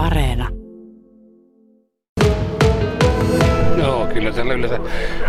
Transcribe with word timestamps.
Areena. 0.00 0.48
Joo, 3.78 4.06
kyllä 4.06 4.32
siellä 4.32 4.54
yleensä 4.54 4.78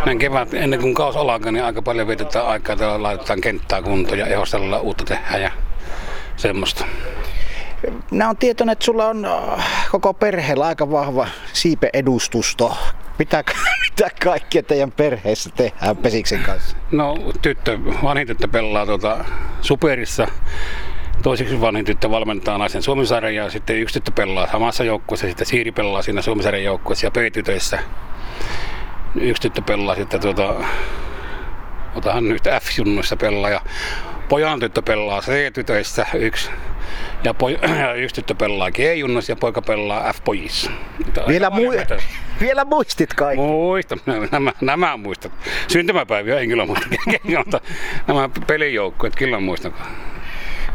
näin 0.06 0.20
kevät 0.20 0.54
ennen 0.54 0.80
kuin 0.80 0.94
kaus 0.94 1.16
alkaa, 1.16 1.52
niin 1.52 1.64
aika 1.66 1.82
paljon 1.82 2.08
vietetään 2.08 2.48
aikaa, 2.48 2.76
täällä 2.76 3.04
laitetaan 3.04 3.42
kenttää 3.42 3.82
kuntoon 3.82 4.20
ja 4.20 4.26
ehostellaan 4.26 4.82
uutta 4.82 5.04
tehdään 5.04 5.42
ja 5.42 5.52
semmoista. 6.36 6.86
Nämä 8.12 8.30
on 8.30 8.38
tietoinen, 8.38 8.74
että 8.74 8.86
sulla 8.86 9.08
on 9.08 9.26
äh, 9.26 9.90
koko 9.92 10.14
perheellä 10.14 10.66
aika 10.66 10.92
vahva 10.92 11.28
siipeedustusto. 11.54 12.78
Mitä, 13.20 13.44
mitä 13.90 14.10
kaikkea 14.24 14.64
teidän 14.64 14.92
perheessä 14.92 15.50
tehdään 15.56 15.98
Pesiksen 15.98 16.44
kanssa? 16.44 16.78
No 16.92 17.18
tyttö, 17.42 17.80
vanhin 18.04 18.28
tyttö 18.28 18.48
pelaa 18.48 18.86
tuota 18.86 19.26
Superissa. 19.62 20.28
Toiseksi 21.24 21.62
vanhin 21.62 21.86
tyttö 21.86 22.10
valmentaa 22.12 22.58
naisen 22.58 22.82
suomi 22.82 23.04
ja 23.36 23.50
sitten 23.50 23.78
yksi 23.78 23.94
tyttö 23.94 24.12
pelaa 24.12 24.52
samassa 24.52 24.84
joukkueessa, 24.84 25.28
sitten 25.28 25.48
Siiri 25.48 25.72
pelaa 25.72 26.02
siinä 26.02 26.22
suomi 26.22 26.64
joukkueessa 26.64 27.06
ja 27.06 27.12
P-tytöissä. 27.12 27.80
Yksi 29.16 29.42
tyttö 29.42 29.62
pelaa 29.62 29.96
sitten 29.96 30.22
tuota, 30.22 30.56
otahan 31.96 32.30
nyt 32.30 32.42
F-junnuissa 32.62 33.18
pelaa 33.18 33.50
ja 33.50 33.62
pojan 34.30 34.60
tyttö 34.60 34.82
pelaa 34.82 35.22
C-tytöissä 35.22 36.06
yksi 36.14 36.50
ja, 37.24 37.34
poj- 37.34 37.80
ja 37.80 37.94
yksi 38.04 38.16
tyttö 38.16 38.36
pelaa 38.36 38.72
G-junnoissa 38.72 39.32
ja 39.32 39.36
poika 39.36 39.62
pelaa 39.62 40.14
F-pojissa. 40.14 40.72
Vielä, 41.28 41.50
mu- 41.50 42.02
vielä 42.42 42.66
muistit 42.66 43.14
kaikki? 43.14 43.42
Muistan, 43.46 44.00
nämä, 44.32 44.54
nämä 44.62 44.98
muistan. 44.98 45.32
Syntymäpäiviä 45.68 46.40
en 46.40 46.50
kyllä 46.50 46.66
muista, 46.66 46.88
mutta 47.38 47.62
nämä 48.08 48.30
pelijoukkueet 48.48 49.16
kyllä 49.16 49.40
muistan. 49.40 49.74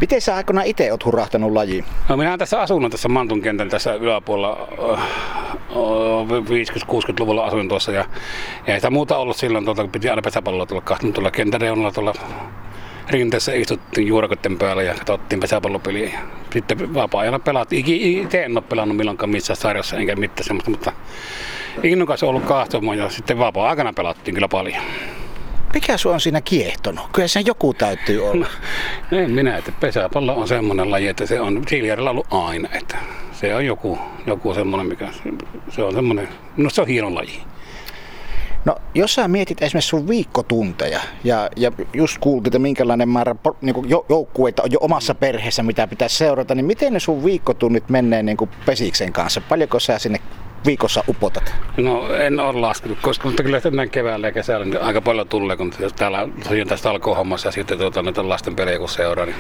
Miten 0.00 0.20
sä 0.20 0.36
aikana 0.36 0.62
itse 0.62 0.92
oot 0.92 1.04
hurahtanut 1.04 1.52
lajiin? 1.52 1.84
No 2.08 2.16
minä 2.16 2.38
tässä 2.38 2.60
asunut 2.60 2.90
tässä 2.92 3.08
Mantun 3.08 3.42
kentän 3.42 3.68
tässä 3.68 3.94
yläpuolella 3.94 4.68
50-60-luvulla 5.70 7.44
asuin 7.44 7.68
tuossa 7.68 7.92
ja, 7.92 8.04
ja 8.66 8.74
ei 8.74 8.80
sitä 8.80 8.90
muuta 8.90 9.16
ollut 9.16 9.36
silloin, 9.36 9.64
tuota, 9.64 9.82
kun 9.82 9.90
piti 9.90 10.08
aina 10.10 10.22
pesäpalloa 10.22 10.66
tulla 10.66 10.80
kahtunut 10.80 11.14
tuolla 11.14 11.30
kentän 11.30 11.60
reunalla 11.60 11.92
tuolla 11.92 12.12
rinteessä 13.10 13.52
istuttiin 13.52 14.06
juurakotten 14.06 14.58
päällä 14.58 14.82
ja 14.82 14.94
katsottiin 14.94 15.40
pesäpallopeliä. 15.40 16.20
Sitten 16.52 16.94
vapaa-ajalla 16.94 17.38
pelattiin. 17.38 17.84
Itse 17.88 18.44
en 18.44 18.56
ole 18.56 18.64
pelannut 18.68 18.96
milloinkaan 18.96 19.30
missään 19.30 19.56
sarjassa 19.56 19.96
enkä 19.96 20.16
mitään 20.16 20.44
semmoista, 20.44 20.70
mutta 20.70 20.92
innokas 21.82 22.22
ollut 22.22 22.44
kahtomaan 22.44 22.98
ja 22.98 23.10
sitten 23.10 23.38
vapaa-aikana 23.38 23.92
pelattiin 23.92 24.34
kyllä 24.34 24.48
paljon. 24.48 24.82
Mikä 25.76 25.96
sua 25.96 26.14
on 26.14 26.20
siinä 26.20 26.40
kiehtonut? 26.40 27.04
Kyllä 27.12 27.28
sen 27.28 27.46
joku 27.46 27.74
täytyy 27.74 28.28
olla. 28.30 28.46
No, 29.10 29.18
en 29.18 29.30
minä, 29.30 29.56
että 29.56 29.72
pesäpallo 29.80 30.34
on 30.34 30.48
semmoinen 30.48 30.90
laji, 30.90 31.08
että 31.08 31.26
se 31.26 31.40
on 31.40 31.62
Siilijärjellä 31.68 32.10
ollut 32.10 32.26
aina. 32.30 32.68
Että 32.72 32.96
se 33.32 33.54
on 33.54 33.66
joku, 33.66 33.98
joku 34.26 34.54
semmoinen, 34.54 34.86
mikä 34.86 35.08
se 35.68 35.82
on 35.82 35.94
semmoinen, 35.94 36.28
no 36.56 36.70
se 36.70 36.80
on 36.80 36.86
hieno 36.86 37.14
laji. 37.14 37.42
No, 38.64 38.76
jos 38.94 39.14
sä 39.14 39.28
mietit 39.28 39.62
esimerkiksi 39.62 39.88
sun 39.88 40.08
viikkotunteja 40.08 41.00
ja, 41.24 41.50
ja 41.56 41.72
just 41.94 42.18
kuultiin, 42.20 42.48
että 42.48 42.58
minkälainen 42.58 43.08
määrä 43.08 43.34
niin 43.60 43.88
joukkueita 44.08 44.62
on 44.62 44.72
jo 44.72 44.78
omassa 44.80 45.14
perheessä, 45.14 45.62
mitä 45.62 45.86
pitäisi 45.86 46.16
seurata, 46.16 46.54
niin 46.54 46.66
miten 46.66 46.92
ne 46.92 47.00
sun 47.00 47.24
viikkotunnit 47.24 47.88
menee 47.88 48.22
niin 48.22 48.36
kuin 48.36 48.50
pesiksen 48.66 49.12
kanssa? 49.12 49.40
Paljonko 49.48 49.80
sä 49.80 49.98
sinne 49.98 50.20
viikossa 50.66 51.04
upotat? 51.08 51.54
No 51.76 52.14
en 52.14 52.40
ole 52.40 52.60
laskenut, 52.60 52.98
koska 53.02 53.28
mutta 53.28 53.42
kyllä 53.42 53.60
näin 53.70 53.90
keväällä 53.90 54.26
ja 54.26 54.32
kesällä 54.32 54.64
niin 54.64 54.82
aika 54.82 55.00
paljon 55.00 55.28
tulee, 55.28 55.56
kun 55.56 55.72
täällä 55.96 56.28
tosiaan 56.42 56.68
tästä 56.68 56.90
alkoi 56.90 57.16
hommassa 57.16 57.48
ja 57.48 57.52
sitten 57.52 57.78
tuota, 57.78 58.02
näitä 58.02 58.28
lasten 58.28 58.56
pelejä 58.56 58.78
kun 58.78 58.88
seuraa, 58.88 59.26
niin 59.26 59.36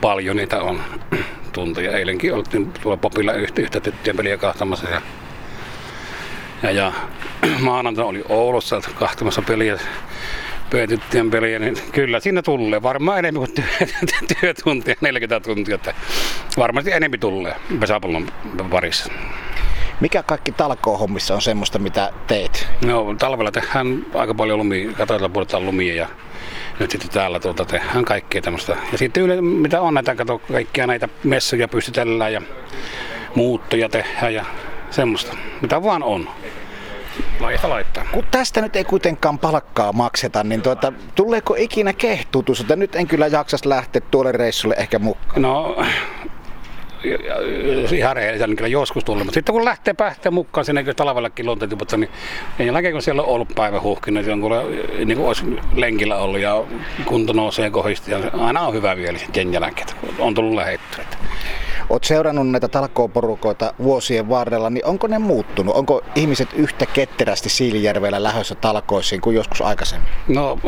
paljon 0.00 0.36
niitä 0.36 0.62
on 0.62 0.80
tunteja. 1.52 1.98
Eilenkin 1.98 2.34
oltiin 2.34 2.72
tuolla 2.82 2.96
Popilla 2.96 3.32
yhtä, 3.32 3.62
yhtä 3.62 3.80
tyttöjen 3.80 4.16
peliä 4.16 4.36
kahtamassa 4.36 4.88
ja, 4.88 5.02
ja, 6.62 6.70
ja 6.70 6.92
maanantaina 7.60 8.08
oli 8.08 8.24
Oulussa 8.28 8.80
kahtamassa 8.98 9.42
peliä 9.42 9.78
tyttöjen 10.70 11.30
peliä, 11.30 11.58
niin 11.58 11.76
kyllä 11.92 12.20
siinä 12.20 12.42
tulee. 12.42 12.82
Varmaan 12.82 13.18
enemmän 13.18 13.40
kuin 13.40 13.54
työ, 13.54 13.88
työtuntia, 14.40 14.94
40 15.00 15.40
tuntia. 15.40 15.74
Että 15.74 15.94
varmasti 16.58 16.92
enemmän 16.92 17.20
tulee 17.20 17.54
pesäpallon 17.80 18.26
parissa. 18.70 19.12
Mikä 20.00 20.22
kaikki 20.22 20.52
talkoo-hommissa 20.52 21.34
on 21.34 21.42
semmoista, 21.42 21.78
mitä 21.78 22.12
teet? 22.26 22.68
No 22.84 23.14
talvella 23.18 23.50
tehdään 23.50 24.06
aika 24.14 24.34
paljon 24.34 24.58
lumia, 24.58 24.92
katoilla 24.92 25.28
pudotaan 25.28 25.66
lumia 25.66 25.94
ja 25.94 26.08
nyt 26.78 26.90
sitten 26.90 27.10
täällä 27.10 27.40
tuota 27.40 27.64
tehdään 27.64 28.04
kaikkea 28.04 28.42
tämmöistä. 28.42 28.76
Ja 28.92 28.98
sitten 28.98 29.22
yle, 29.22 29.40
mitä 29.40 29.80
on 29.80 29.94
näitä, 29.94 30.14
kato, 30.14 30.38
kaikkia 30.38 30.86
näitä 30.86 31.08
messuja 31.24 31.68
pystytellään 31.68 32.32
ja 32.32 32.42
muuttoja 33.34 33.88
tehdään 33.88 34.34
ja 34.34 34.44
semmoista, 34.90 35.36
mitä 35.60 35.82
vaan 35.82 36.02
on. 36.02 36.28
Laita 37.40 37.68
laittaa. 37.68 38.04
Kun 38.12 38.24
tästä 38.30 38.60
nyt 38.60 38.76
ei 38.76 38.84
kuitenkaan 38.84 39.38
palkkaa 39.38 39.92
makseta, 39.92 40.44
niin 40.44 40.62
tuota, 40.62 40.92
tuleeko 41.14 41.54
ikinä 41.58 41.92
kehtutus, 41.92 42.60
että 42.60 42.76
nyt 42.76 42.96
en 42.96 43.06
kyllä 43.06 43.26
jaksas 43.26 43.64
lähteä 43.64 44.02
tuolle 44.10 44.32
reissulle 44.32 44.74
ehkä 44.78 44.98
mukaan? 44.98 45.42
No 45.42 45.84
ihan 47.92 48.16
rehellisesti 48.16 48.46
niin 48.46 48.56
kyllä 48.56 48.68
joskus 48.68 49.04
tullut. 49.04 49.24
Mutta 49.24 49.34
sitten 49.34 49.52
kun 49.52 49.64
lähtee 49.64 49.94
pähteen 49.94 50.34
mukaan 50.34 50.64
sinne 50.64 50.94
talvellakin 50.94 51.46
lontetiputta, 51.46 51.96
niin 51.96 52.10
ei 52.58 52.66
jälkeen 52.66 52.92
kun 52.92 53.02
siellä 53.02 53.22
on 53.22 53.28
ollut 53.28 53.48
päivä 53.54 53.80
huhkina, 53.80 54.20
niin 54.20 54.40
kuule, 54.40 54.64
niin 55.04 55.18
kuin 55.18 55.26
olisi 55.28 55.44
lenkillä 55.74 56.16
ollut 56.16 56.40
ja 56.40 56.64
kunto 57.04 57.32
nousee 57.32 57.70
kohdista. 57.70 58.10
Ja 58.10 58.18
aina 58.32 58.60
on 58.60 58.74
hyvä 58.74 58.96
vielä 58.96 59.18
sen 59.18 59.52
jälkeen, 59.52 59.88
on 60.18 60.34
tullut 60.34 60.54
lähettyä. 60.54 61.04
Olet 61.90 62.04
seurannut 62.04 62.50
näitä 62.50 62.68
talkooporukoita 62.68 63.74
vuosien 63.82 64.28
varrella, 64.28 64.70
niin 64.70 64.86
onko 64.86 65.06
ne 65.06 65.18
muuttunut? 65.18 65.74
Onko 65.74 66.04
ihmiset 66.14 66.48
yhtä 66.52 66.86
ketterästi 66.86 67.48
Siilijärvellä 67.48 68.22
lähössä 68.22 68.54
talkoisiin 68.54 69.20
kuin 69.20 69.36
joskus 69.36 69.62
aikaisemmin? 69.62 70.08
No 70.28 70.58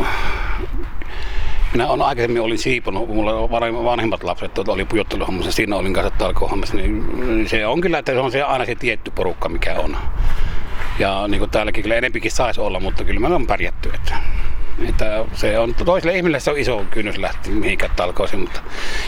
minä 1.72 1.88
olen 1.88 2.02
aikaisemmin 2.02 2.42
olin 2.42 2.58
siiponut, 2.58 3.08
mulla 3.08 3.50
vanhemmat 3.84 4.24
lapset 4.24 4.54
tuota, 4.54 4.72
oli 4.72 4.84
pujotteluhommassa, 4.84 5.52
siinä 5.52 5.76
olin 5.76 5.92
kanssa 5.92 6.18
talkohommassa, 6.18 6.76
niin 6.76 7.48
se 7.48 7.66
on 7.66 7.80
kyllä, 7.80 7.98
että 7.98 8.12
se 8.12 8.18
on 8.18 8.32
se 8.32 8.42
aina 8.42 8.66
se 8.66 8.74
tietty 8.74 9.10
porukka, 9.10 9.48
mikä 9.48 9.74
on. 9.74 9.96
Ja 10.98 11.28
niin 11.28 11.38
kuin 11.38 11.50
täälläkin 11.50 11.82
kyllä 11.82 11.96
enempikin 11.96 12.30
saisi 12.30 12.60
olla, 12.60 12.80
mutta 12.80 13.04
kyllä 13.04 13.20
me 13.20 13.34
on 13.34 13.46
pärjätty. 13.46 13.90
Että, 13.94 14.14
että 14.88 15.24
se 15.32 15.58
on, 15.58 15.74
toiselle 15.74 16.16
ihmiselle 16.16 16.40
se 16.40 16.50
on 16.50 16.58
iso 16.58 16.84
kynnys 16.90 17.18
lähteä 17.18 17.52
mihinkään 17.52 17.92
talkoisiin, 17.96 18.40
mutta 18.40 18.60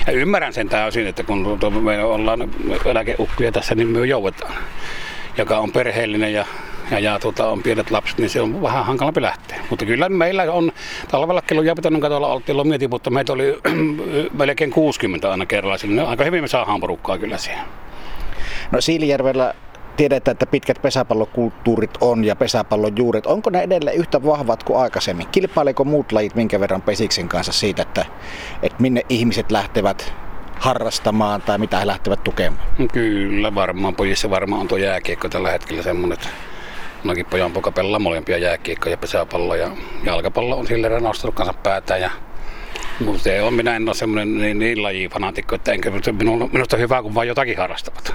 ja 0.06 0.12
ymmärrän 0.12 0.53
sen 0.53 0.69
täysin, 0.69 1.06
että 1.06 1.23
kun 1.23 1.59
me 1.83 2.05
ollaan 2.05 2.50
eläkeukkuja 2.84 3.53
tässä, 3.53 3.75
niin 3.75 3.89
me 3.89 4.06
joudutaan, 4.06 4.55
joka 5.39 5.59
on 5.59 5.73
perheellinen 5.73 6.33
ja 6.33 6.47
ja, 6.91 6.98
ja 6.98 7.19
tuota, 7.19 7.48
on 7.48 7.62
pienet 7.62 7.91
lapset, 7.91 8.19
niin 8.19 8.31
se 8.31 8.41
on 8.41 8.62
vähän 8.62 8.84
hankalampi 8.84 9.22
lähteä. 9.22 9.60
Mutta 9.70 9.84
kyllä 9.84 10.09
meillä 10.09 10.43
on, 10.53 10.72
talvella 11.10 11.43
kello 11.43 11.62
Jäpätännön 11.62 12.00
katolla 12.00 12.26
oltiin 12.26 12.69
mietin, 12.69 12.91
mutta 12.91 13.10
meitä 13.10 13.32
oli 13.32 13.59
melkein 14.38 14.70
60 14.70 15.31
aina 15.31 15.47
kerralla. 15.47 15.76
Niin 15.82 16.00
aika 16.00 16.25
hyvin 16.25 16.44
me 16.44 16.48
saadaan 16.48 16.81
porukkaa 16.81 17.19
kyllä 17.19 17.38
siihen. 17.38 17.65
No 18.72 18.81
Siilijärvellä 18.81 19.54
tiedetään, 19.97 20.32
että 20.32 20.47
pitkät 20.47 20.82
pesäpallokulttuurit 20.82 21.91
on 22.00 22.25
ja 22.25 22.37
pesäpallon 22.37 22.97
juuret. 22.97 23.26
Onko 23.26 23.50
ne 23.50 23.62
edelleen 23.62 23.97
yhtä 23.97 24.25
vahvat 24.25 24.62
kuin 24.62 24.78
aikaisemmin? 24.78 25.26
Kilpaileeko 25.32 25.84
muut 25.84 26.12
lajit 26.12 26.34
minkä 26.34 26.60
verran 26.60 26.82
pesiksen 26.82 27.28
kanssa 27.28 27.53
siitä, 27.53 27.82
että, 27.82 28.06
että 28.62 28.82
minne 28.82 29.03
ihmiset 29.09 29.50
lähtevät 29.50 30.12
harrastamaan 30.59 31.43
tai 31.43 31.59
mitä 31.59 31.78
he 31.78 31.87
lähtevät 31.87 32.25
tukemaan? 32.25 32.62
Kyllä, 32.93 33.54
varmaan 33.54 33.94
pojissa 33.94 34.31
varmaan 34.31 34.60
on 34.60 34.69
tuo 34.69 34.78
jääkiekko 34.78 35.28
tällä 35.28 35.50
hetkellä 35.50 35.82
semmoinen, 35.82 36.12
että 36.12 36.28
Mäkin 37.05 37.27
pojan 37.27 37.53
poika 37.53 37.73
pelaa 37.73 37.99
molempia 37.99 38.39
jääkiekkoja, 38.39 38.97
pesäpallo 38.97 39.55
ja 39.55 39.71
jalkapallo 40.05 40.57
on 40.57 40.67
sillä 40.67 41.01
nostanut 41.01 41.35
kanssa 41.35 41.55
päätä. 41.63 41.97
Ja, 41.97 42.11
mutta 43.01 43.31
on, 43.43 43.55
minä 43.55 43.77
en 43.77 43.89
ole 43.89 43.95
semmoinen 43.95 44.39
niin, 44.39 44.59
niin 44.59 44.83
laji 44.83 45.09
fanaatikko, 45.09 45.55
että 45.55 45.73
enkä, 45.73 45.91
minusta 45.91 46.77
on 46.77 46.81
hyvä, 46.81 47.03
kun 47.03 47.15
vain 47.15 47.29
jotakin 47.29 47.57
harrastavat. 47.57 48.15